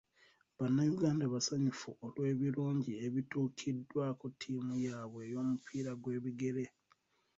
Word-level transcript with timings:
Bannayuganda 0.57 1.25
basanyufu 1.33 1.89
olw'ebirungi 2.05 2.91
ebituukiddwako 3.05 4.25
ttiimu 4.33 4.73
yaabwe 4.85 5.19
ey'omupiira 5.27 5.91
gw'ebigere. 6.01 6.65